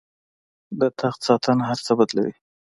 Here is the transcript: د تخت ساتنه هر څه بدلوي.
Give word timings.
د 0.79 0.81
تخت 0.99 1.19
ساتنه 1.27 1.63
هر 1.69 1.77
څه 1.85 1.91
بدلوي. 1.99 2.33